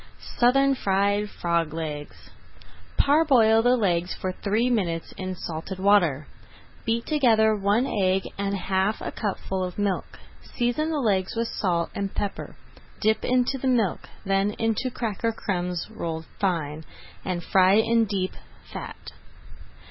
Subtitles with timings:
[0.39, 2.31] SOUTHERN FRIED FROG LEGS
[2.97, 6.25] Parboil the legs for three minutes in salted water.
[6.85, 10.17] Beat together one egg and half a cupful of milk.
[10.55, 12.55] Season the legs with salt and pepper,
[12.99, 16.83] dip into the milk, then into cracker crumbs rolled fine,
[17.23, 18.33] and fry in deep
[18.73, 19.11] fat.